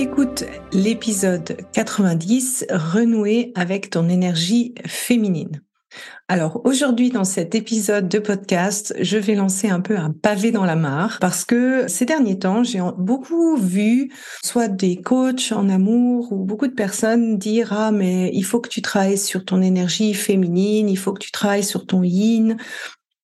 [0.00, 5.62] Écoute l'épisode 90, Renouer avec ton énergie féminine.
[6.26, 10.64] Alors aujourd'hui dans cet épisode de podcast, je vais lancer un peu un pavé dans
[10.64, 14.10] la mare parce que ces derniers temps, j'ai beaucoup vu
[14.42, 18.70] soit des coachs en amour ou beaucoup de personnes dire ah mais il faut que
[18.70, 22.56] tu travailles sur ton énergie féminine, il faut que tu travailles sur ton yin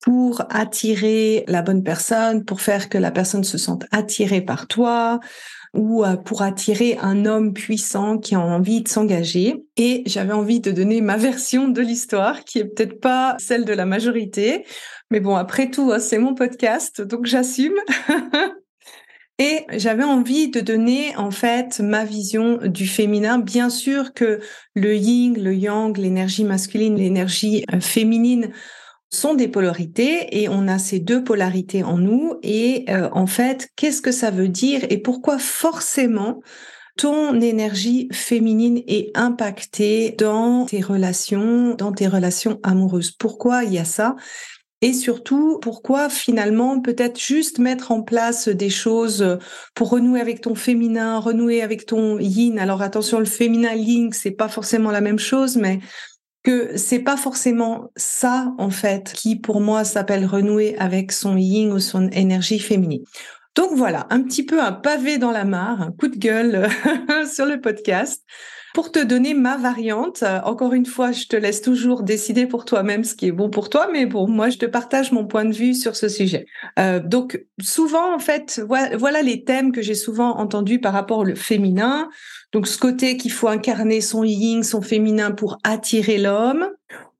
[0.02, 5.20] pour attirer la bonne personne, pour faire que la personne se sente attirée par toi,
[5.74, 9.64] ou euh, pour attirer un homme puissant qui a envie de s'engager.
[9.76, 13.72] Et j'avais envie de donner ma version de l'histoire, qui est peut-être pas celle de
[13.72, 14.64] la majorité.
[15.10, 17.76] Mais bon, après tout, hein, c'est mon podcast, donc j'assume.
[19.40, 23.38] Et j'avais envie de donner en fait ma vision du féminin.
[23.38, 24.40] Bien sûr que
[24.74, 28.52] le yin, le yang, l'énergie masculine, l'énergie euh, féminine
[29.10, 33.68] sont des polarités et on a ces deux polarités en nous et euh, en fait
[33.76, 36.40] qu'est-ce que ça veut dire et pourquoi forcément
[36.96, 43.10] ton énergie féminine est impactée dans tes relations, dans tes relations amoureuses?
[43.10, 44.16] Pourquoi il y a ça?
[44.82, 49.38] Et surtout, pourquoi finalement peut-être juste mettre en place des choses
[49.74, 52.58] pour renouer avec ton féminin, renouer avec ton yin?
[52.58, 55.80] Alors attention, le féminin yin, c'est pas forcément la même chose, mais
[56.42, 61.72] que c'est pas forcément ça en fait qui pour moi s'appelle renouer avec son yin
[61.72, 63.04] ou son énergie féminine.
[63.56, 66.68] Donc voilà, un petit peu un pavé dans la mare, un coup de gueule
[67.32, 68.22] sur le podcast
[68.74, 70.22] pour te donner ma variante.
[70.44, 73.68] Encore une fois, je te laisse toujours décider pour toi-même ce qui est bon pour
[73.68, 76.46] toi, mais bon, moi, je te partage mon point de vue sur ce sujet.
[76.78, 81.34] Euh, donc, souvent, en fait, voilà, les thèmes que j'ai souvent entendus par rapport au
[81.34, 82.08] féminin.
[82.52, 86.68] Donc ce côté qu'il faut incarner son yin, son féminin pour attirer l'homme,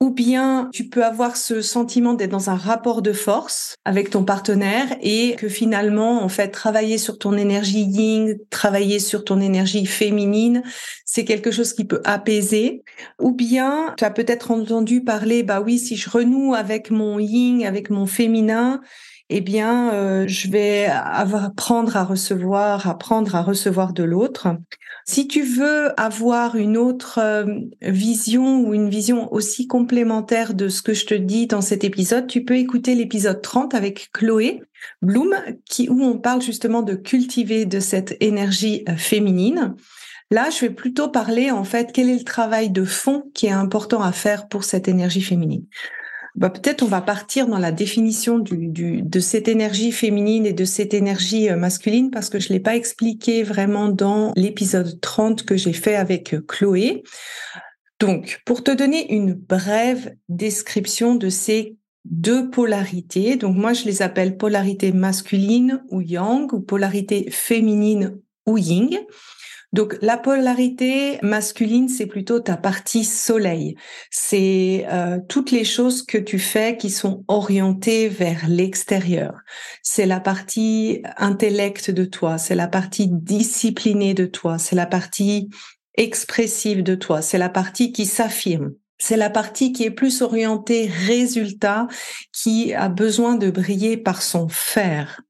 [0.01, 4.25] ou bien tu peux avoir ce sentiment d'être dans un rapport de force avec ton
[4.25, 9.85] partenaire et que finalement, en fait, travailler sur ton énergie yin, travailler sur ton énergie
[9.85, 10.63] féminine,
[11.05, 12.83] c'est quelque chose qui peut apaiser.
[13.21, 17.65] Ou bien tu as peut-être entendu parler, bah oui, si je renoue avec mon yin,
[17.67, 18.81] avec mon féminin,
[19.33, 24.49] eh bien, euh, je vais apprendre à recevoir, apprendre à recevoir de l'autre.
[25.07, 27.45] Si tu veux avoir une autre euh,
[27.81, 32.27] vision ou une vision aussi complémentaire de ce que je te dis dans cet épisode,
[32.27, 34.63] tu peux écouter l'épisode 30 avec Chloé
[35.01, 39.77] Bloom, qui, où on parle justement de cultiver de cette énergie euh, féminine.
[40.33, 43.53] Là, je vais plutôt parler en fait quel est le travail de fond qui est
[43.53, 45.67] important à faire pour cette énergie féminine
[46.37, 50.95] bah, peut-être on va partir dans la définition de cette énergie féminine et de cette
[50.95, 55.73] énergie euh, masculine parce que je l'ai pas expliqué vraiment dans l'épisode 30 que j'ai
[55.73, 57.03] fait avec euh, Chloé.
[57.99, 61.77] Donc, pour te donner une brève description de ces
[62.07, 68.57] deux polarités, donc moi je les appelle polarité masculine ou yang ou polarité féminine ou
[68.57, 68.99] yin.
[69.72, 73.76] Donc la polarité masculine, c'est plutôt ta partie soleil.
[74.10, 79.34] C'est euh, toutes les choses que tu fais qui sont orientées vers l'extérieur.
[79.82, 85.48] C'est la partie intellect de toi, c'est la partie disciplinée de toi, c'est la partie
[85.94, 88.72] expressive de toi, c'est la partie qui s'affirme.
[88.98, 91.87] C'est la partie qui est plus orientée résultat,
[92.32, 95.22] qui a besoin de briller par son faire.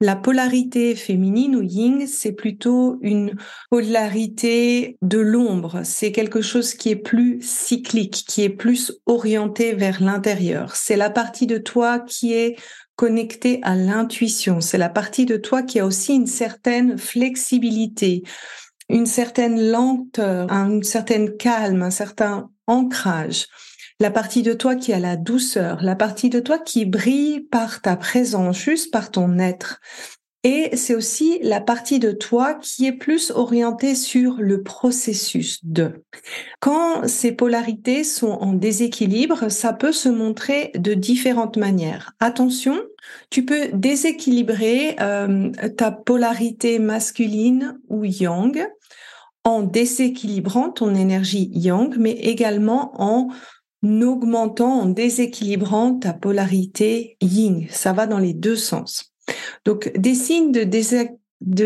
[0.00, 3.34] La polarité féminine ou yin, c'est plutôt une
[3.68, 5.80] polarité de l'ombre.
[5.82, 10.76] C'est quelque chose qui est plus cyclique, qui est plus orienté vers l'intérieur.
[10.76, 12.54] C'est la partie de toi qui est
[12.94, 14.60] connectée à l'intuition.
[14.60, 18.22] C'est la partie de toi qui a aussi une certaine flexibilité,
[18.88, 23.46] une certaine lenteur, un certain calme, un certain ancrage
[24.00, 27.82] la partie de toi qui a la douceur, la partie de toi qui brille par
[27.82, 29.80] ta présence, juste par ton être.
[30.44, 36.04] Et c'est aussi la partie de toi qui est plus orientée sur le processus de.
[36.60, 42.12] Quand ces polarités sont en déséquilibre, ça peut se montrer de différentes manières.
[42.20, 42.80] Attention,
[43.30, 48.64] tu peux déséquilibrer euh, ta polarité masculine ou yang
[49.42, 53.28] en déséquilibrant ton énergie yang, mais également en
[53.84, 57.66] augmentant, en déséquilibrant ta polarité yin.
[57.70, 59.12] Ça va dans les deux sens.
[59.64, 60.64] Donc, des signes de,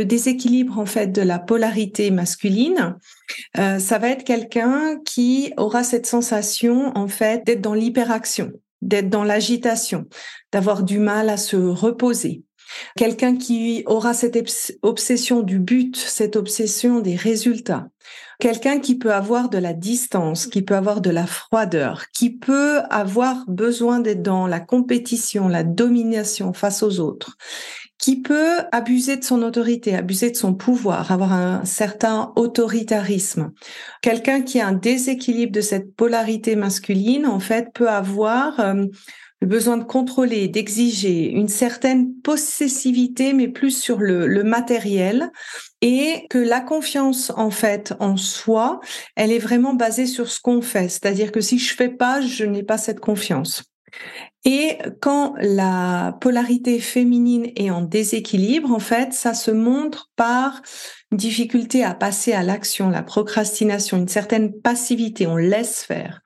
[0.03, 2.97] déséquilibre en fait de la polarité masculine,
[3.59, 9.09] euh, ça va être quelqu'un qui aura cette sensation en fait d'être dans l'hyperaction, d'être
[9.09, 10.07] dans l'agitation,
[10.53, 12.43] d'avoir du mal à se reposer.
[12.97, 14.39] Quelqu'un qui aura cette
[14.83, 17.89] obsession du but, cette obsession des résultats.
[18.43, 22.81] Quelqu'un qui peut avoir de la distance, qui peut avoir de la froideur, qui peut
[22.91, 27.37] avoir besoin d'être dans la compétition, la domination face aux autres,
[27.99, 33.53] qui peut abuser de son autorité, abuser de son pouvoir, avoir un certain autoritarisme.
[34.01, 38.87] Quelqu'un qui a un déséquilibre de cette polarité masculine, en fait, peut avoir euh,
[39.43, 45.33] le besoin de contrôler, d'exiger, une certaine possessivité, mais plus sur le, le, matériel,
[45.81, 48.79] et que la confiance en fait en soi,
[49.17, 50.89] elle est vraiment basée sur ce qu'on fait.
[50.89, 53.65] C'est-à-dire que si je fais pas, je n'ai pas cette confiance.
[54.45, 60.63] Et quand la polarité féminine est en déséquilibre, en fait, ça se montre par
[61.13, 66.21] difficulté à passer à l'action, la procrastination, une certaine passivité, on laisse faire,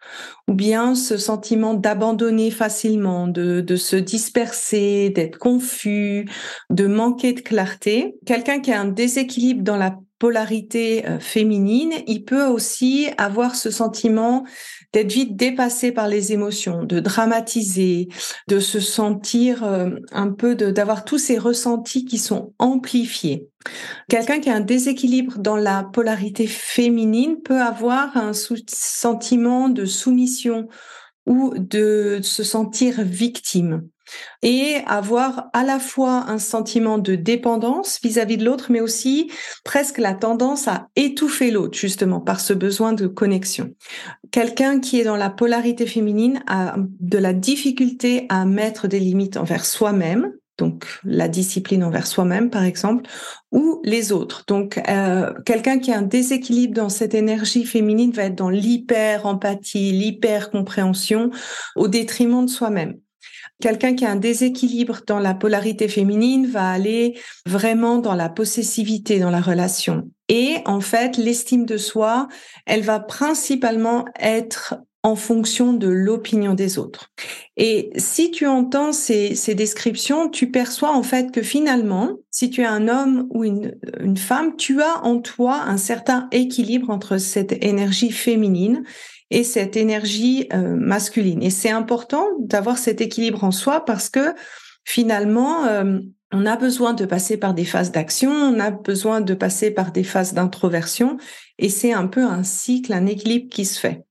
[0.48, 6.28] ou bien ce sentiment d'abandonner facilement, de, de se disperser, d'être confus,
[6.70, 8.16] de manquer de clarté.
[8.26, 13.70] Quelqu'un qui a un déséquilibre dans la polarité euh, féminine, il peut aussi avoir ce
[13.70, 14.44] sentiment
[14.92, 18.08] d'être vite dépassé par les émotions, de dramatiser,
[18.48, 23.48] de se sentir euh, un peu, d'avoir tous ces ressentis qui sont amplifiés.
[24.08, 30.68] Quelqu'un qui a un déséquilibre dans la polarité féminine peut avoir un sentiment de soumission
[31.26, 33.88] ou de se sentir victime
[34.42, 39.30] et avoir à la fois un sentiment de dépendance vis-à-vis de l'autre, mais aussi
[39.64, 43.74] presque la tendance à étouffer l'autre, justement, par ce besoin de connexion.
[44.30, 49.36] Quelqu'un qui est dans la polarité féminine a de la difficulté à mettre des limites
[49.36, 53.08] envers soi-même, donc la discipline envers soi-même par exemple,
[53.52, 54.44] ou les autres.
[54.46, 59.92] Donc euh, quelqu'un qui a un déséquilibre dans cette énergie féminine va être dans l'hyper-empathie,
[59.92, 61.30] l'hyper-compréhension
[61.76, 62.94] au détriment de soi-même.
[63.60, 69.18] Quelqu'un qui a un déséquilibre dans la polarité féminine va aller vraiment dans la possessivité
[69.18, 70.10] dans la relation.
[70.28, 72.28] Et en fait, l'estime de soi,
[72.66, 74.74] elle va principalement être
[75.06, 77.12] en fonction de l'opinion des autres.
[77.56, 82.66] Et si tu entends ces, descriptions, tu perçois en fait que finalement, si tu es
[82.66, 88.10] un homme ou une femme, tu as en toi un certain équilibre entre cette énergie
[88.10, 88.82] féminine
[89.30, 91.42] et cette énergie euh, masculine.
[91.42, 94.34] Et c'est important d'avoir cet équilibre en soi parce que
[94.84, 95.98] finalement, euh,
[96.32, 99.92] on a besoin de passer par des phases d'action, on a besoin de passer par
[99.92, 101.18] des phases d'introversion,
[101.58, 104.02] et c'est un peu un cycle, un équilibre qui se fait.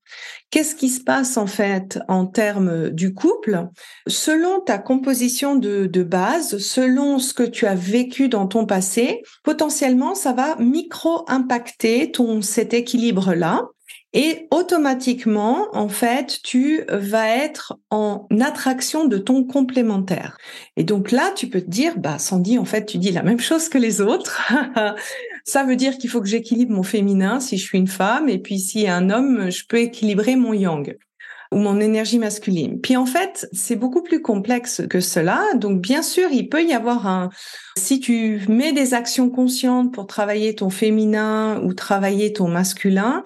[0.50, 3.68] Qu'est-ce qui se passe en fait en termes du couple?
[4.08, 9.22] Selon ta composition de, de, base, selon ce que tu as vécu dans ton passé,
[9.44, 13.64] potentiellement ça va micro-impacter ton cet équilibre-là
[14.16, 20.38] et automatiquement, en fait, tu vas être en attraction de ton complémentaire.
[20.78, 23.42] Et donc là, tu peux te dire, bah, Sandy, en fait, tu dis la même
[23.42, 24.42] chose que les autres.
[25.46, 28.40] Ça veut dire qu'il faut que j'équilibre mon féminin si je suis une femme, et
[28.40, 30.98] puis si un homme, je peux équilibrer mon yang
[31.52, 32.80] ou mon énergie masculine.
[32.80, 35.44] Puis en fait, c'est beaucoup plus complexe que cela.
[35.56, 37.30] Donc bien sûr, il peut y avoir un
[37.78, 43.24] si tu mets des actions conscientes pour travailler ton féminin ou travailler ton masculin,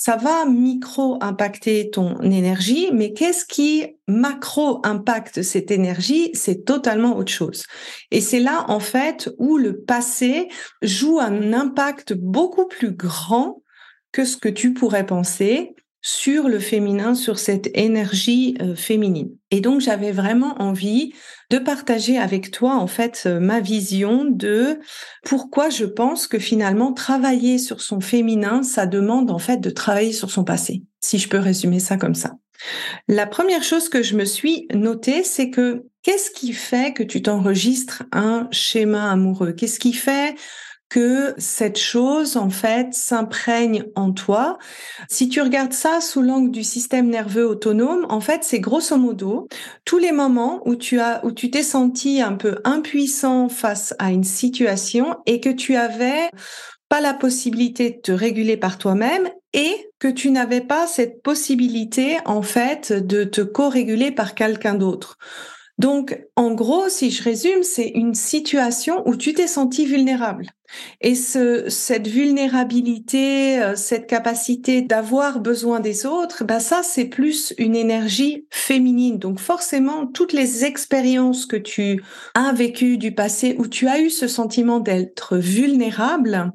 [0.00, 7.66] ça va micro-impacter ton énergie, mais qu'est-ce qui macro-impacte cette énergie C'est totalement autre chose.
[8.10, 10.48] Et c'est là, en fait, où le passé
[10.80, 13.62] joue un impact beaucoup plus grand
[14.10, 19.30] que ce que tu pourrais penser sur le féminin, sur cette énergie euh, féminine.
[19.50, 21.12] Et donc, j'avais vraiment envie
[21.50, 24.78] de partager avec toi, en fait, euh, ma vision de
[25.24, 30.12] pourquoi je pense que finalement, travailler sur son féminin, ça demande, en fait, de travailler
[30.12, 30.82] sur son passé.
[31.00, 32.32] Si je peux résumer ça comme ça.
[33.08, 37.22] La première chose que je me suis notée, c'est que qu'est-ce qui fait que tu
[37.22, 39.52] t'enregistres un schéma amoureux?
[39.52, 40.34] Qu'est-ce qui fait
[40.90, 44.58] que cette chose, en fait, s'imprègne en toi.
[45.08, 49.48] Si tu regardes ça sous l'angle du système nerveux autonome, en fait, c'est grosso modo
[49.84, 54.10] tous les moments où tu as, où tu t'es senti un peu impuissant face à
[54.10, 56.28] une situation et que tu avais
[56.88, 62.18] pas la possibilité de te réguler par toi-même et que tu n'avais pas cette possibilité,
[62.26, 65.16] en fait, de te co-réguler par quelqu'un d'autre.
[65.80, 70.44] Donc, en gros, si je résume, c'est une situation où tu t'es senti vulnérable.
[71.00, 77.54] Et ce, cette vulnérabilité, euh, cette capacité d'avoir besoin des autres, bah ça, c'est plus
[77.56, 79.16] une énergie féminine.
[79.16, 84.10] Donc, forcément, toutes les expériences que tu as vécues du passé où tu as eu
[84.10, 86.52] ce sentiment d'être vulnérable,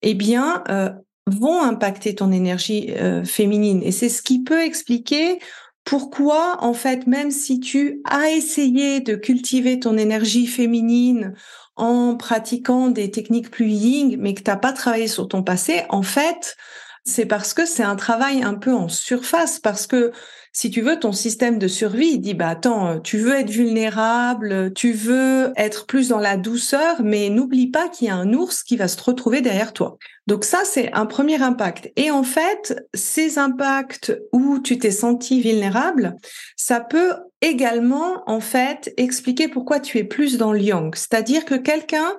[0.00, 0.88] eh bien, euh,
[1.26, 3.82] vont impacter ton énergie euh, féminine.
[3.82, 5.38] Et c'est ce qui peut expliquer
[5.84, 11.34] pourquoi, en fait, même si tu as essayé de cultiver ton énergie féminine
[11.76, 15.82] en pratiquant des techniques plus ying, mais que tu n'as pas travaillé sur ton passé,
[15.90, 16.56] en fait,
[17.04, 20.12] c'est parce que c'est un travail un peu en surface, parce que
[20.56, 24.92] si tu veux, ton système de survie, dit, bah attends, tu veux être vulnérable, tu
[24.92, 28.76] veux être plus dans la douceur, mais n'oublie pas qu'il y a un ours qui
[28.76, 29.98] va se retrouver derrière toi.
[30.28, 31.90] Donc ça, c'est un premier impact.
[31.96, 36.14] Et en fait, ces impacts où tu t'es senti vulnérable,
[36.54, 40.94] ça peut également, en fait, expliquer pourquoi tu es plus dans le yang.
[40.94, 42.14] C'est-à-dire que quelqu'un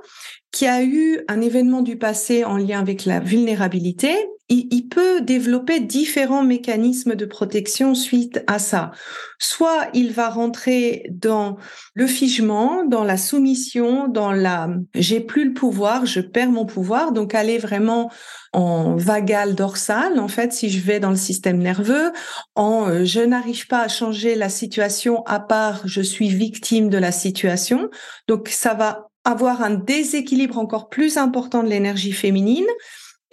[0.56, 4.16] qui a eu un événement du passé en lien avec la vulnérabilité,
[4.48, 8.92] il, peut développer différents mécanismes de protection suite à ça.
[9.38, 11.58] Soit il va rentrer dans
[11.94, 17.12] le figement, dans la soumission, dans la j'ai plus le pouvoir, je perds mon pouvoir,
[17.12, 18.10] donc aller vraiment
[18.54, 22.14] en vagal dorsal, en fait, si je vais dans le système nerveux,
[22.54, 26.98] en euh, je n'arrive pas à changer la situation à part je suis victime de
[26.98, 27.90] la situation.
[28.30, 32.68] Donc ça va avoir un déséquilibre encore plus important de l'énergie féminine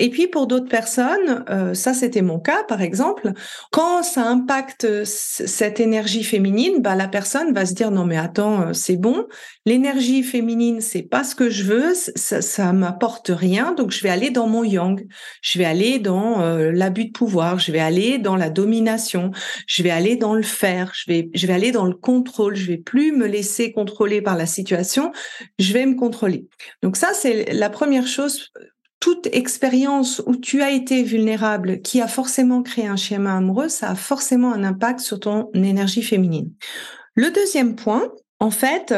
[0.03, 3.31] et puis pour d'autres personnes, euh, ça c'était mon cas par exemple,
[3.71, 8.63] quand ça impacte cette énergie féminine, bah la personne va se dire non mais attends
[8.63, 9.29] euh, c'est bon,
[9.65, 14.09] l'énergie féminine c'est pas ce que je veux, ça, ça m'apporte rien, donc je vais
[14.09, 15.07] aller dans mon yang,
[15.41, 19.31] je vais aller dans euh, l'abus de pouvoir, je vais aller dans la domination,
[19.69, 22.67] je vais aller dans le faire, je vais je vais aller dans le contrôle, je
[22.67, 25.13] vais plus me laisser contrôler par la situation,
[25.61, 26.49] je vais me contrôler.
[26.83, 28.51] Donc ça c'est la première chose
[29.03, 33.91] toute expérience où tu as été vulnérable, qui a forcément créé un schéma amoureux, ça
[33.91, 36.53] a forcément un impact sur ton énergie féminine.
[37.17, 38.95] Le deuxième point, en fait,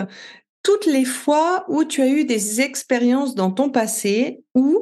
[0.62, 4.78] toutes les fois où tu as eu des expériences dans ton passé où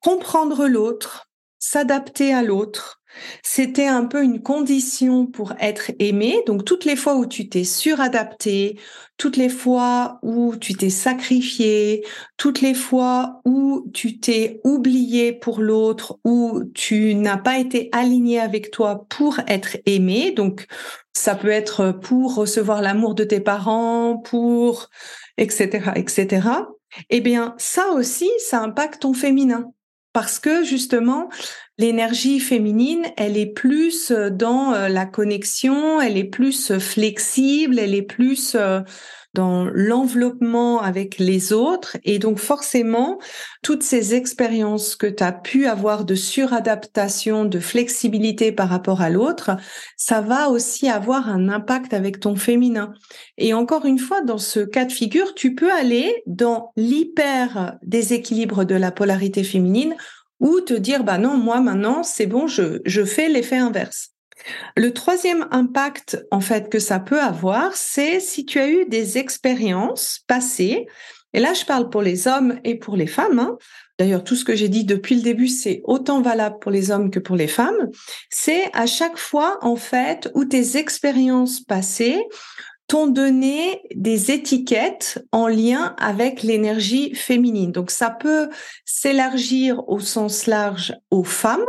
[0.00, 1.26] comprendre l'autre,
[1.58, 3.02] s'adapter à l'autre,
[3.42, 6.42] c'était un peu une condition pour être aimé.
[6.46, 8.78] Donc toutes les fois où tu t'es suradapté,
[9.16, 12.04] toutes les fois où tu t'es sacrifié,
[12.36, 18.40] toutes les fois où tu t'es oublié pour l'autre, où tu n'as pas été aligné
[18.40, 20.32] avec toi pour être aimé.
[20.32, 20.66] Donc
[21.12, 24.90] ça peut être pour recevoir l'amour de tes parents, pour
[25.38, 25.92] etc.
[25.96, 26.48] etc.
[27.10, 29.72] Eh bien ça aussi, ça impacte ton féminin
[30.14, 31.28] parce que justement,
[31.78, 37.78] l'énergie féminine, elle est plus euh, dans euh, la connexion, elle est plus euh, flexible,
[37.78, 38.56] elle est plus
[39.34, 41.96] dans l'enveloppement avec les autres.
[42.04, 43.18] Et donc forcément,
[43.62, 49.10] toutes ces expériences que tu as pu avoir de suradaptation, de flexibilité par rapport à
[49.10, 49.56] l'autre,
[49.96, 52.94] ça va aussi avoir un impact avec ton féminin.
[53.36, 58.64] Et encore une fois, dans ce cas de figure, tu peux aller dans l'hyper déséquilibre
[58.64, 59.96] de la polarité féminine
[60.44, 64.10] ou te dire, bah non, moi maintenant, c'est bon, je, fais l'effet inverse.
[64.76, 69.16] Le troisième impact, en fait, que ça peut avoir, c'est si tu as eu des
[69.16, 70.86] expériences passées,
[71.32, 73.38] et là, je parle pour les hommes et pour les femmes.
[73.38, 73.56] Hein.
[73.98, 77.10] D'ailleurs, tout ce que j'ai dit depuis le début, c'est autant valable pour les hommes
[77.10, 77.90] que pour les femmes.
[78.28, 82.22] C'est à chaque fois, en fait, où tes expériences passées
[82.86, 87.72] t'ont donné des étiquettes en lien avec l'énergie féminine.
[87.72, 88.50] Donc ça peut
[88.84, 91.64] s'élargir au sens large aux femmes,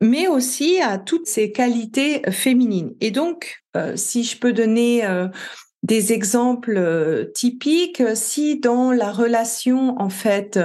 [0.00, 2.94] mais aussi à toutes ces qualités féminines.
[3.00, 5.28] Et donc, euh, si je peux donner euh,
[5.82, 8.02] des exemples euh, typiques.
[8.14, 10.58] Si dans la relation, en fait,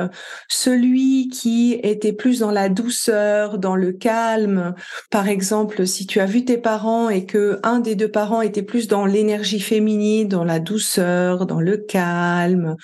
[0.48, 4.74] celui qui était plus dans la douceur, dans le calme,
[5.12, 8.64] par exemple, si tu as vu tes parents et que un des deux parents était
[8.64, 12.76] plus dans l'énergie féminine, dans la douceur, dans le calme,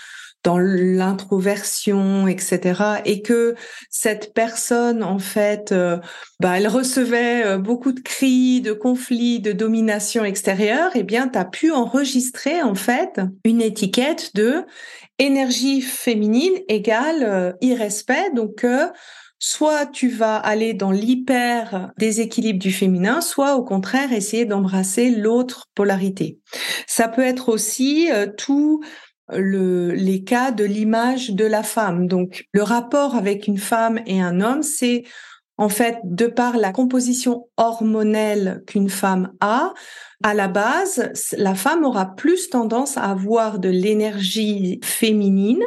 [0.43, 3.01] dans l'introversion, etc.
[3.05, 3.55] Et que
[3.89, 5.97] cette personne, en fait, euh,
[6.39, 11.37] bah, elle recevait euh, beaucoup de cris, de conflits, de domination extérieure, eh bien, tu
[11.37, 14.63] as pu enregistrer, en fait, une étiquette de
[15.17, 18.31] énergie féminine égale euh, irrespect.
[18.33, 18.87] Donc, euh,
[19.39, 25.67] soit tu vas aller dans l'hyper déséquilibre du féminin, soit au contraire essayer d'embrasser l'autre
[25.75, 26.39] polarité.
[26.87, 28.81] Ça peut être aussi tout
[29.31, 32.07] le, les cas de l'image de la femme.
[32.07, 35.03] Donc, le rapport avec une femme et un homme, c'est
[35.59, 39.73] en fait, de par la composition hormonelle qu'une femme a,
[40.23, 45.61] à la base, la femme aura plus tendance à avoir de l'énergie féminine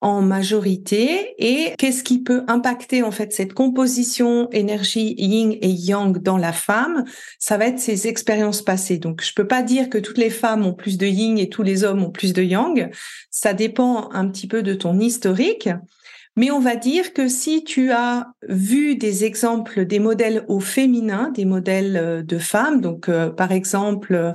[0.00, 1.34] en majorité.
[1.38, 6.52] Et qu'est-ce qui peut impacter en fait cette composition énergie yin et yang dans la
[6.52, 7.04] femme?
[7.38, 8.98] Ça va être ses expériences passées.
[8.98, 11.62] Donc je peux pas dire que toutes les femmes ont plus de yin et tous
[11.62, 12.90] les hommes ont plus de yang.
[13.30, 15.68] Ça dépend un petit peu de ton historique
[16.38, 21.32] mais on va dire que si tu as vu des exemples, des modèles au féminin,
[21.34, 24.32] des modèles euh, de femmes, donc euh, par exemple, euh,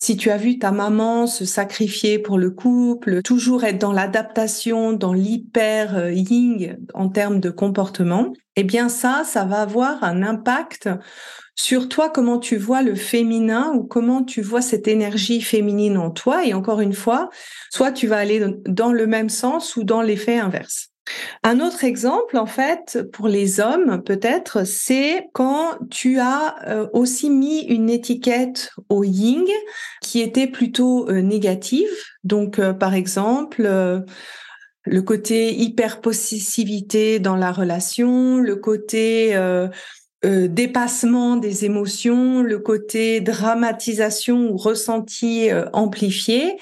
[0.00, 4.92] si tu as vu ta maman se sacrifier pour le couple, toujours être dans l'adaptation,
[4.92, 10.88] dans l'hyper ying en termes de comportement, eh bien ça, ça va avoir un impact
[11.54, 16.10] sur toi, comment tu vois le féminin ou comment tu vois cette énergie féminine en
[16.10, 16.44] toi.
[16.44, 17.30] Et encore une fois,
[17.70, 20.90] soit tu vas aller dans le même sens ou dans l'effet inverse.
[21.42, 27.30] Un autre exemple, en fait, pour les hommes, peut-être, c'est quand tu as euh, aussi
[27.30, 29.46] mis une étiquette au ying
[30.02, 31.88] qui était plutôt euh, négative.
[32.24, 33.62] Donc, euh, par exemple,
[34.88, 39.36] le côté hyper possessivité dans la relation, le côté
[40.22, 46.56] dépassement des émotions, le côté dramatisation ou ressenti amplifié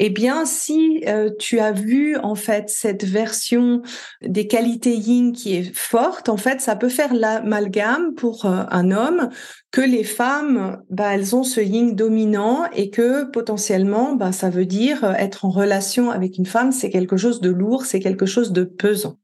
[0.00, 3.82] eh bien, si euh, tu as vu en fait cette version
[4.22, 8.92] des qualités yin qui est forte, en fait, ça peut faire l'amalgame pour euh, un
[8.92, 9.28] homme
[9.72, 14.66] que les femmes, bah, elles ont ce yin dominant et que potentiellement, bah, ça veut
[14.66, 18.26] dire euh, être en relation avec une femme, c'est quelque chose de lourd, c'est quelque
[18.26, 19.18] chose de pesant.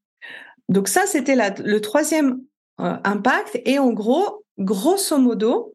[0.69, 2.41] Donc ça, c'était le troisième
[2.79, 3.61] impact.
[3.65, 5.75] Et en gros, grosso modo,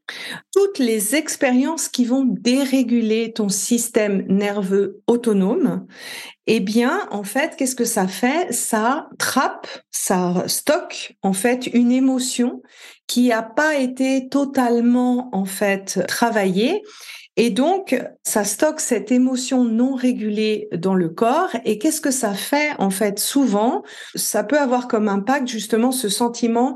[0.54, 5.86] toutes les expériences qui vont déréguler ton système nerveux autonome,
[6.48, 8.52] eh bien, en fait, qu'est-ce que ça fait?
[8.54, 12.62] Ça trappe, ça stocke, en fait, une émotion
[13.08, 16.82] qui n'a pas été totalement, en fait, travaillée.
[17.42, 21.52] Et donc, ça stocke cette émotion non régulée dans le corps.
[21.64, 23.18] Et qu'est-ce que ça fait en fait?
[23.18, 26.76] Souvent, ça peut avoir comme impact justement ce sentiment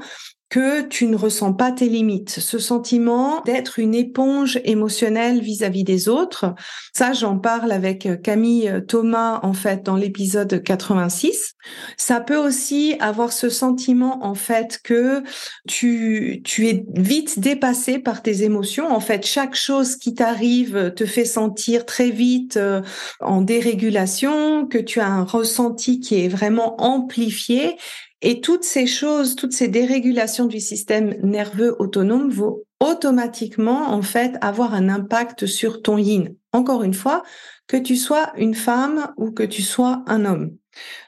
[0.54, 6.10] que tu ne ressens pas tes limites, ce sentiment d'être une éponge émotionnelle vis-à-vis des
[6.10, 6.54] autres.
[6.96, 11.56] Ça, j'en parle avec Camille Thomas, en fait, dans l'épisode 86.
[11.98, 15.24] Ça peut aussi avoir ce sentiment, en fait, que
[15.68, 18.94] tu, tu es vite dépassé par tes émotions.
[18.94, 22.84] En fait, chaque chose qui t'arrive te fait sentir très vite euh,
[23.22, 27.76] en dérégulation, que tu as un ressenti qui est vraiment amplifié
[28.24, 34.38] et toutes ces choses, toutes ces dérégulations du système nerveux autonome vont automatiquement, en fait,
[34.40, 36.34] avoir un impact sur ton yin.
[36.54, 37.24] Encore une fois,
[37.68, 40.56] que tu sois une femme ou que tu sois un homme.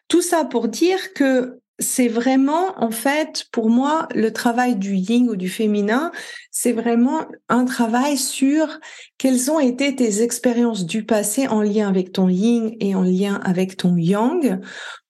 [0.10, 5.30] Tout ça pour dire que c'est vraiment, en fait, pour moi, le travail du yin
[5.30, 6.12] ou du féminin,
[6.51, 8.80] c'est vraiment un travail sur
[9.17, 13.36] quelles ont été tes expériences du passé en lien avec ton yin et en lien
[13.43, 14.60] avec ton yang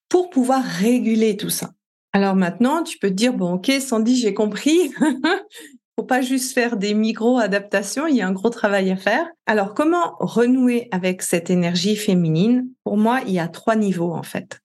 [0.08, 1.72] pour pouvoir réguler tout ça.
[2.16, 4.94] Alors maintenant, tu peux te dire, bon, ok, Sandy, j'ai compris.
[6.00, 9.28] Faut pas juste faire des micro-adaptations, il y a un gros travail à faire.
[9.46, 12.70] Alors, comment renouer avec cette énergie féminine?
[12.86, 14.62] Pour moi, il y a trois niveaux, en fait.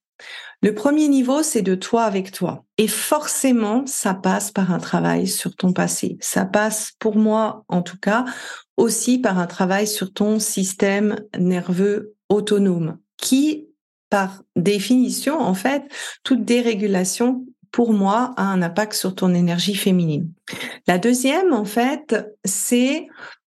[0.63, 2.65] Le premier niveau, c'est de toi avec toi.
[2.79, 6.19] Et forcément, ça passe par un travail sur ton passé.
[6.21, 8.27] Ça passe, pour moi, en tout cas,
[8.77, 13.70] aussi par un travail sur ton système nerveux autonome, qui
[14.11, 15.85] par définition, en fait,
[16.25, 20.31] toute dérégulation, pour moi, a un impact sur ton énergie féminine.
[20.87, 23.07] La deuxième, en fait, c'est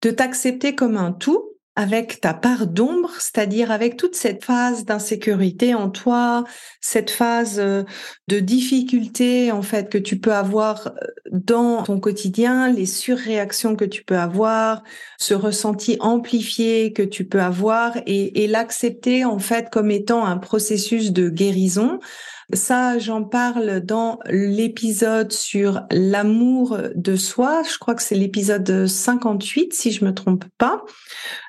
[0.01, 5.73] de t'accepter comme un tout avec ta part d'ombre, c'est-à-dire avec toute cette phase d'insécurité
[5.73, 6.43] en toi,
[6.81, 7.83] cette phase euh,
[8.27, 10.91] de difficulté en fait que tu peux avoir euh,
[11.31, 14.83] dans ton quotidien, les surréactions que tu peux avoir,
[15.17, 20.37] ce ressenti amplifié que tu peux avoir et, et l'accepter en fait comme étant un
[20.37, 21.99] processus de guérison
[22.53, 27.61] ça, j'en parle dans l'épisode sur l'amour de soi.
[27.63, 30.83] Je crois que c'est l'épisode 58, si je me trompe pas.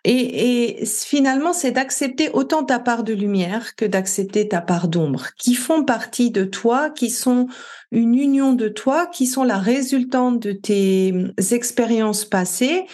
[0.05, 5.29] Et, et finalement, c'est d'accepter autant ta part de lumière que d'accepter ta part d'ombre,
[5.39, 7.47] qui font partie de toi, qui sont
[7.91, 11.15] une union de toi, qui sont la résultante de tes
[11.53, 12.87] expériences passées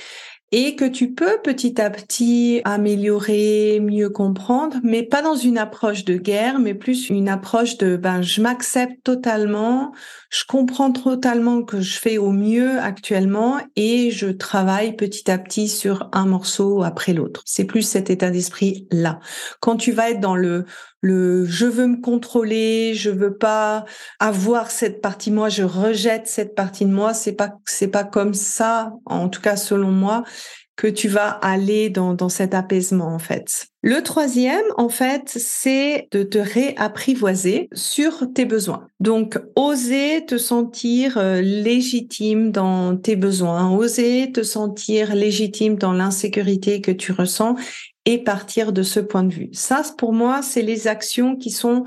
[0.50, 6.04] et que tu peux petit à petit améliorer, mieux comprendre, mais pas dans une approche
[6.04, 9.92] de guerre, mais plus une approche de ben je m'accepte totalement,
[10.30, 15.68] je comprends totalement que je fais au mieux actuellement et je travaille petit à petit
[15.68, 17.42] sur un morceau après l'autre.
[17.44, 19.20] C'est plus cet état d'esprit là.
[19.60, 20.64] Quand tu vas être dans le
[21.00, 23.84] le je veux me contrôler, je veux pas
[24.18, 28.34] avoir cette partie moi, je rejette cette partie de moi, c'est pas c'est pas comme
[28.34, 30.24] ça en tout cas selon moi
[30.78, 33.66] que tu vas aller dans, dans cet apaisement en fait.
[33.82, 38.88] Le troisième, en fait, c'est de te réapprivoiser sur tes besoins.
[39.00, 46.80] Donc, oser te sentir euh, légitime dans tes besoins, oser te sentir légitime dans l'insécurité
[46.80, 47.56] que tu ressens
[48.04, 49.50] et partir de ce point de vue.
[49.52, 51.84] Ça, pour moi, c'est les actions qui sont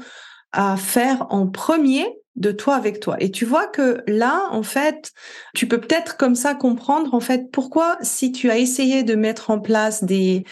[0.52, 3.18] à faire en premier de toi avec toi.
[3.20, 5.12] Et tu vois que là, en fait,
[5.54, 9.50] tu peux peut-être comme ça comprendre, en fait, pourquoi si tu as essayé de mettre
[9.50, 10.46] en place des,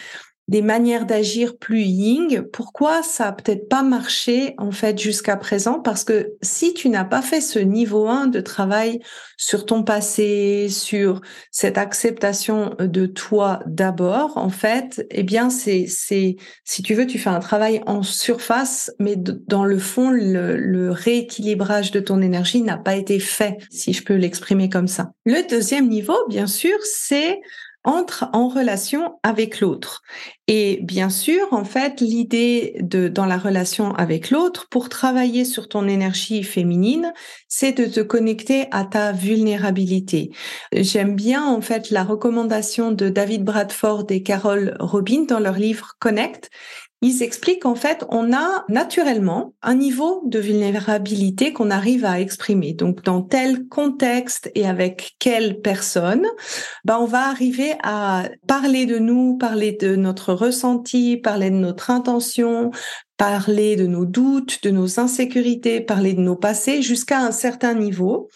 [0.50, 2.42] des manières d'agir plus ying.
[2.42, 5.80] Pourquoi ça a peut-être pas marché en fait jusqu'à présent?
[5.80, 9.00] Parce que si tu n'as pas fait ce niveau 1 de travail
[9.38, 16.36] sur ton passé, sur cette acceptation de toi d'abord, en fait, eh bien c'est c'est
[16.64, 20.90] si tu veux, tu fais un travail en surface, mais dans le fond, le, le
[20.92, 25.12] rééquilibrage de ton énergie n'a pas été fait, si je peux l'exprimer comme ça.
[25.26, 27.40] Le deuxième niveau, bien sûr, c'est
[27.90, 30.04] entre en relation avec l'autre.
[30.48, 35.68] Et bien sûr, en fait, l'idée de dans la relation avec l'autre pour travailler sur
[35.68, 37.12] ton énergie féminine,
[37.48, 40.30] c'est de te connecter à ta vulnérabilité.
[40.72, 45.94] J'aime bien en fait la recommandation de David Bradford et Carol Robin dans leur livre
[46.00, 46.52] Connect
[47.02, 52.74] ils expliquent qu'en fait, on a naturellement un niveau de vulnérabilité qu'on arrive à exprimer.
[52.74, 56.26] Donc, dans tel contexte et avec quelle personne,
[56.84, 61.90] ben, on va arriver à parler de nous, parler de notre ressenti, parler de notre
[61.90, 62.72] intention,
[63.20, 68.30] parler de nos doutes, de nos insécurités, parler de nos passés jusqu'à un certain niveau.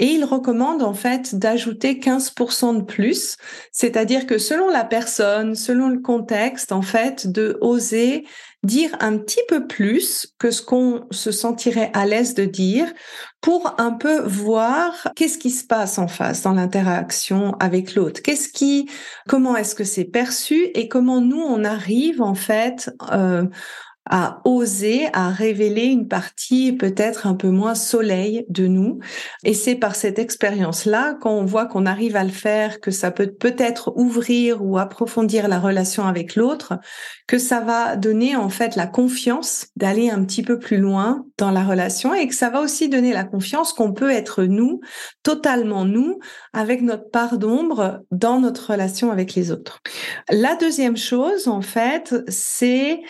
[0.00, 3.36] Et il recommande en fait d'ajouter 15% de plus,
[3.70, 8.26] c'est-à-dire que selon la personne, selon le contexte, en fait, de oser
[8.64, 12.92] dire un petit peu plus que ce qu'on se sentirait à l'aise de dire
[13.40, 18.20] pour un peu voir qu'est-ce qui se passe en face dans l'interaction avec l'autre.
[18.20, 18.88] Qu'est-ce qui,
[19.28, 23.44] comment est-ce que c'est perçu et comment nous on arrive en fait euh,
[24.10, 28.98] à oser, à révéler une partie peut-être un peu moins soleil de nous.
[29.44, 33.10] Et c'est par cette expérience-là, quand on voit qu'on arrive à le faire, que ça
[33.10, 36.78] peut peut-être ouvrir ou approfondir la relation avec l'autre,
[37.26, 41.50] que ça va donner en fait la confiance d'aller un petit peu plus loin dans
[41.50, 44.80] la relation et que ça va aussi donner la confiance qu'on peut être nous,
[45.22, 46.18] totalement nous,
[46.52, 49.80] avec notre part d'ombre dans notre relation avec les autres.
[50.30, 53.00] La deuxième chose, en fait, c'est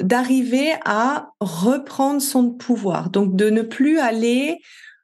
[0.00, 4.58] d'arriver à reprendre son pouvoir, donc de ne plus aller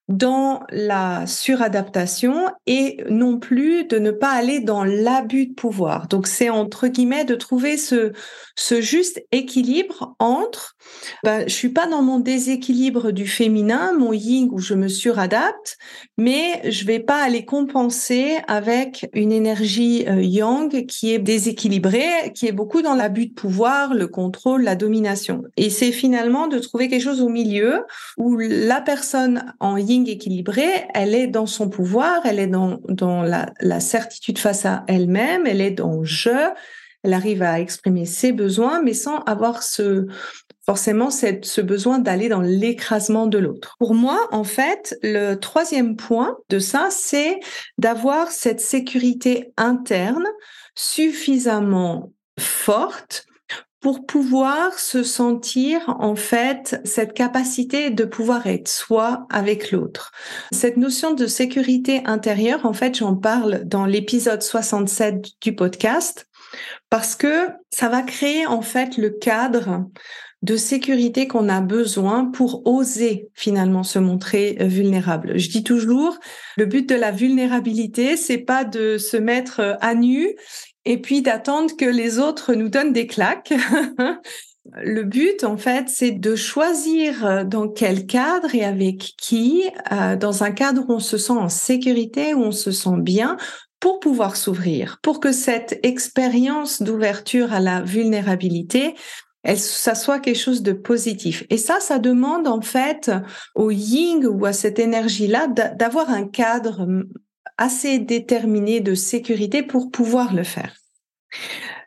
[0.09, 6.07] dans la suradaptation et non plus de ne pas aller dans l'abus de pouvoir.
[6.09, 8.13] Donc c'est entre guillemets de trouver ce,
[8.55, 10.77] ce juste équilibre entre
[11.25, 15.77] ben, je suis pas dans mon déséquilibre du féminin, mon yin où je me suradapte,
[16.17, 22.47] mais je vais pas aller compenser avec une énergie euh, yang qui est déséquilibrée, qui
[22.47, 25.43] est beaucoup dans l'abus de pouvoir, le contrôle, la domination.
[25.57, 27.85] Et c'est finalement de trouver quelque chose au milieu
[28.17, 33.23] où la personne en yin équilibrée, elle est dans son pouvoir, elle est dans, dans
[33.23, 36.53] la, la certitude face à elle-même, elle est dans je,
[37.03, 40.07] elle arrive à exprimer ses besoins, mais sans avoir ce
[40.65, 43.77] forcément cette, ce besoin d'aller dans l'écrasement de l'autre.
[43.79, 47.39] Pour moi, en fait, le troisième point de ça, c'est
[47.79, 50.27] d'avoir cette sécurité interne
[50.75, 53.27] suffisamment forte
[53.87, 60.11] pour pouvoir se sentir en fait cette capacité de pouvoir être soi avec l'autre.
[60.51, 66.27] Cette notion de sécurité intérieure, en fait, j'en parle dans l'épisode 67 du podcast
[66.91, 69.85] parce que ça va créer en fait le cadre
[70.43, 75.39] de sécurité qu'on a besoin pour oser finalement se montrer vulnérable.
[75.39, 76.19] Je dis toujours,
[76.57, 80.35] le but de la vulnérabilité, c'est pas de se mettre à nu
[80.87, 83.53] et puis d'attendre que les autres nous donnent des claques.
[84.83, 90.43] Le but, en fait, c'est de choisir dans quel cadre et avec qui, euh, dans
[90.43, 93.37] un cadre où on se sent en sécurité, où on se sent bien,
[93.79, 98.95] pour pouvoir s'ouvrir, pour que cette expérience d'ouverture à la vulnérabilité,
[99.45, 101.45] elle, ça soit quelque chose de positif.
[101.51, 103.13] Et ça, ça demande en fait
[103.55, 106.85] au yin ou à cette énergie-là d'avoir un cadre
[107.59, 110.75] assez déterminé de sécurité pour pouvoir le faire.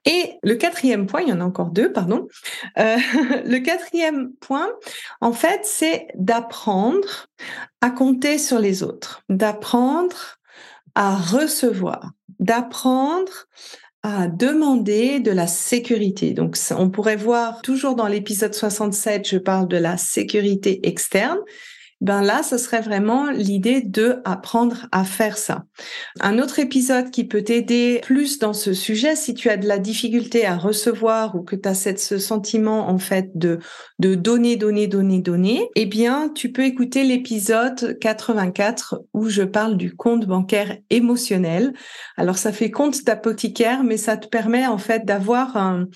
[0.05, 2.27] Et le quatrième point, il y en a encore deux, pardon.
[2.77, 2.97] Euh,
[3.45, 4.69] le quatrième point,
[5.21, 7.27] en fait, c'est d'apprendre
[7.81, 10.37] à compter sur les autres, d'apprendre
[10.95, 13.31] à recevoir, d'apprendre
[14.01, 16.31] à demander de la sécurité.
[16.31, 21.39] Donc, on pourrait voir toujours dans l'épisode 67, je parle de la sécurité externe,
[22.01, 25.65] ben là, ce serait vraiment l'idée de apprendre à faire ça.
[26.21, 29.79] Un autre épisode qui peut t'aider plus dans ce sujet, si tu as de la
[29.79, 33.59] difficulté à recevoir ou que tu as cette, ce sentiment en fait de
[33.99, 39.75] de donner, donner, donner, donner, eh bien, tu peux écouter l'épisode 84 où je parle
[39.75, 41.73] du compte bancaire émotionnel.
[42.15, 45.87] Alors, ça fait compte d'apothicaire, mais ça te permet en fait d'avoir un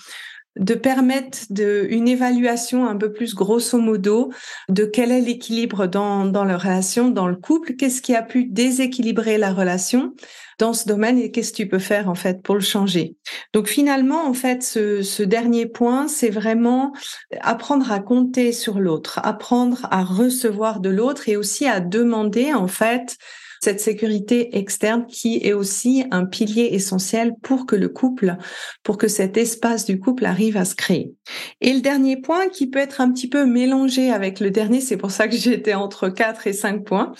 [0.56, 4.30] de permettre de, une évaluation un peu plus grosso modo
[4.68, 8.44] de quel est l'équilibre dans, dans la relation, dans le couple, qu'est-ce qui a pu
[8.44, 10.14] déséquilibrer la relation
[10.58, 13.16] dans ce domaine et qu'est-ce que tu peux faire en fait pour le changer?
[13.52, 16.92] Donc finalement, en fait, ce, ce dernier point, c'est vraiment
[17.40, 22.68] apprendre à compter sur l'autre, apprendre à recevoir de l'autre et aussi à demander en
[22.68, 23.16] fait
[23.60, 28.36] cette sécurité externe qui est aussi un pilier essentiel pour que le couple,
[28.82, 31.12] pour que cet espace du couple arrive à se créer.
[31.60, 34.96] Et le dernier point qui peut être un petit peu mélangé avec le dernier, c'est
[34.96, 37.12] pour ça que j'étais entre 4 et 5 points,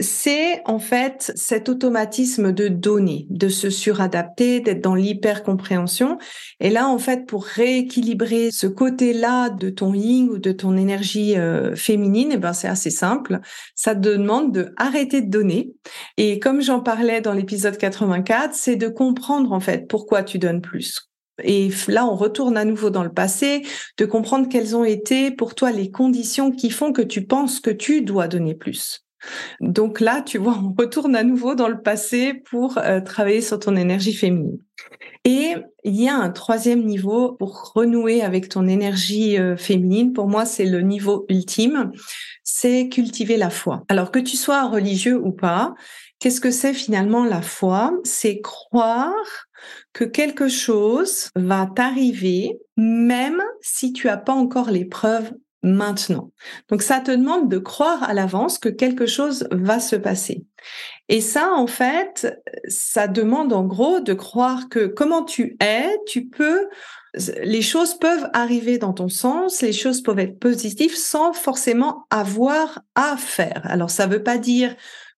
[0.00, 6.18] c'est en fait cet automatisme de donner, de se suradapter, d'être dans l'hyper-compréhension.
[6.60, 11.36] Et là, en fait, pour rééquilibrer ce côté-là de ton yin ou de ton énergie
[11.36, 13.40] euh, féminine, eh ben, c'est assez simple.
[13.74, 15.72] Ça te demande de arrêter de donner.
[16.16, 20.60] Et comme j'en parlais dans l'épisode 84, c'est de comprendre en fait pourquoi tu donnes
[20.60, 21.10] plus.
[21.42, 23.66] Et là, on retourne à nouveau dans le passé,
[23.98, 27.70] de comprendre quelles ont été pour toi les conditions qui font que tu penses que
[27.70, 29.03] tu dois donner plus.
[29.60, 33.58] Donc là, tu vois, on retourne à nouveau dans le passé pour euh, travailler sur
[33.58, 34.58] ton énergie féminine.
[35.24, 40.12] Et il y a un troisième niveau pour renouer avec ton énergie euh, féminine.
[40.12, 41.92] Pour moi, c'est le niveau ultime.
[42.42, 43.84] C'est cultiver la foi.
[43.88, 45.74] Alors que tu sois religieux ou pas,
[46.18, 47.92] qu'est-ce que c'est finalement la foi?
[48.04, 49.14] C'est croire
[49.94, 55.32] que quelque chose va t'arriver même si tu as pas encore les preuves
[55.64, 56.30] maintenant.
[56.68, 60.44] Donc ça te demande de croire à l'avance que quelque chose va se passer.
[61.08, 66.26] Et ça, en fait, ça demande en gros de croire que comment tu es, tu
[66.26, 66.68] peux,
[67.42, 72.80] les choses peuvent arriver dans ton sens, les choses peuvent être positives sans forcément avoir
[72.94, 73.60] à faire.
[73.64, 74.74] Alors ça veut pas dire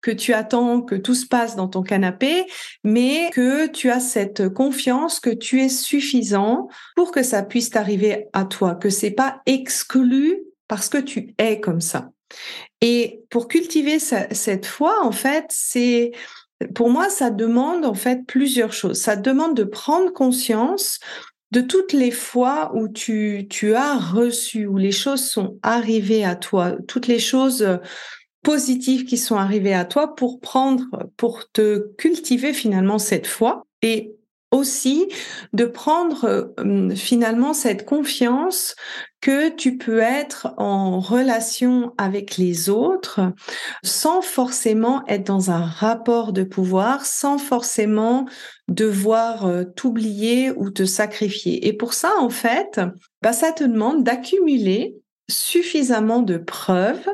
[0.06, 2.46] que tu attends que tout se passe dans ton canapé,
[2.84, 8.28] mais que tu as cette confiance que tu es suffisant pour que ça puisse t'arriver
[8.32, 12.10] à toi, que c'est pas exclu parce que tu es comme ça.
[12.80, 16.12] Et pour cultiver cette foi, en fait, c'est
[16.76, 19.00] pour moi, ça demande en fait plusieurs choses.
[19.00, 21.00] Ça demande de prendre conscience
[21.50, 26.36] de toutes les fois où tu, tu as reçu, où les choses sont arrivées à
[26.36, 27.66] toi, toutes les choses
[28.46, 30.84] positives qui sont arrivées à toi pour prendre,
[31.16, 34.14] pour te cultiver finalement cette foi et
[34.52, 35.08] aussi
[35.52, 38.76] de prendre euh, finalement cette confiance
[39.20, 43.20] que tu peux être en relation avec les autres
[43.82, 48.26] sans forcément être dans un rapport de pouvoir, sans forcément
[48.68, 51.66] devoir euh, t'oublier ou te sacrifier.
[51.66, 52.80] Et pour ça, en fait,
[53.22, 54.94] bah, ça te demande d'accumuler
[55.28, 57.08] suffisamment de preuves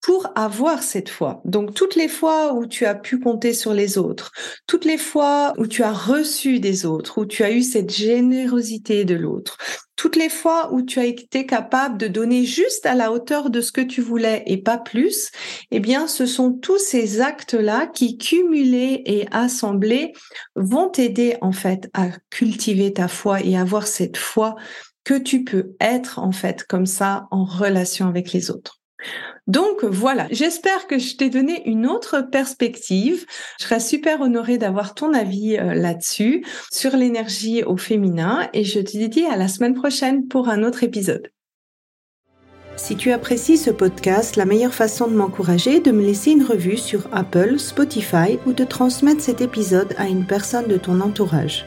[0.00, 1.42] pour avoir cette foi.
[1.44, 4.32] Donc toutes les fois où tu as pu compter sur les autres,
[4.66, 9.04] toutes les fois où tu as reçu des autres, où tu as eu cette générosité
[9.04, 9.58] de l'autre,
[9.96, 13.60] toutes les fois où tu as été capable de donner juste à la hauteur de
[13.60, 15.30] ce que tu voulais et pas plus,
[15.70, 20.12] eh bien ce sont tous ces actes-là qui cumulés et assemblés
[20.56, 24.56] vont t'aider en fait à cultiver ta foi et avoir cette foi
[25.04, 28.79] que tu peux être en fait comme ça en relation avec les autres.
[29.46, 33.26] Donc voilà, j'espère que je t'ai donné une autre perspective.
[33.58, 38.80] Je serais super honorée d'avoir ton avis euh, là-dessus, sur l'énergie au féminin, et je
[38.80, 41.30] te dis à la semaine prochaine pour un autre épisode.
[42.76, 46.44] Si tu apprécies ce podcast, la meilleure façon de m'encourager est de me laisser une
[46.44, 51.66] revue sur Apple, Spotify ou de transmettre cet épisode à une personne de ton entourage.